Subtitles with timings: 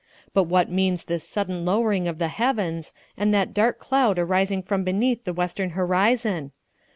[0.33, 4.83] But what means this sudden lowering of the heavens, and that dark cloud arising from
[4.83, 6.53] beneath the western horizon?